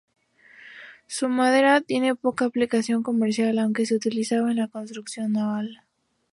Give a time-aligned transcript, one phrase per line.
[1.05, 5.83] Su madera tiene poca aplicación comercial, aunque se utilizaba en la construcción naval.